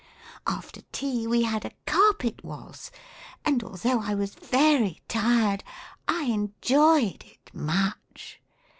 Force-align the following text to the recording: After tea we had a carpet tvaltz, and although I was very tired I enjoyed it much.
After 0.47 0.81
tea 0.91 1.27
we 1.27 1.43
had 1.43 1.63
a 1.63 1.73
carpet 1.85 2.37
tvaltz, 2.37 2.89
and 3.45 3.63
although 3.63 4.01
I 4.01 4.15
was 4.15 4.33
very 4.33 4.99
tired 5.07 5.63
I 6.07 6.23
enjoyed 6.23 7.23
it 7.23 7.53
much. 7.53 8.41